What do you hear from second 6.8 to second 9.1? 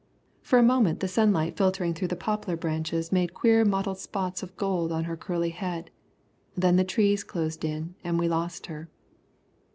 trees closed in, and we lost her.